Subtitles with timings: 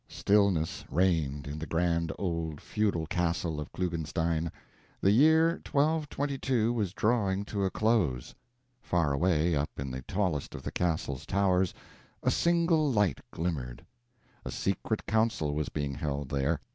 [0.09, 4.51] Stillness reigned in the grand old feudal castle of Klugenstein.
[4.99, 8.33] The year 1222 was drawing to a close.
[8.81, 11.75] Far away up in the tallest of the castle's towers
[12.23, 13.85] a single light glimmered.
[14.43, 16.61] A secret council was being held there.